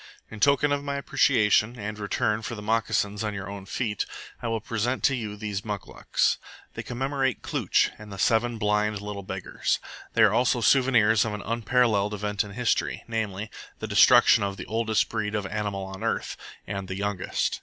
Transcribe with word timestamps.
In 0.31 0.39
token 0.39 0.71
of 0.71 0.83
my 0.83 0.95
appreciation, 0.95 1.75
and 1.77 1.95
in 1.95 2.01
return 2.01 2.41
for 2.41 2.55
the 2.55 2.61
moccasins 2.63 3.23
on 3.23 3.35
your 3.35 3.47
own 3.47 3.67
feet, 3.67 4.07
I 4.41 4.47
will 4.47 4.59
present 4.59 5.03
to 5.03 5.15
you 5.15 5.37
these 5.37 5.63
muclucs. 5.63 6.39
They 6.73 6.81
commemorate 6.81 7.43
Klooch 7.43 7.91
and 7.99 8.11
the 8.11 8.17
seven 8.17 8.57
blind 8.57 8.99
little 8.99 9.21
beggars. 9.21 9.77
They 10.15 10.23
are 10.23 10.33
also 10.33 10.59
souvenirs 10.59 11.23
of 11.23 11.35
an 11.35 11.43
unparalleled 11.43 12.15
event 12.15 12.43
in 12.43 12.53
history, 12.53 13.03
namely, 13.07 13.51
the 13.77 13.85
destruction 13.85 14.43
of 14.43 14.57
the 14.57 14.65
oldest 14.65 15.07
breed 15.07 15.35
of 15.35 15.45
animal 15.45 15.85
on 15.85 16.03
earth, 16.03 16.35
and 16.65 16.87
the 16.87 16.95
youngest. 16.97 17.59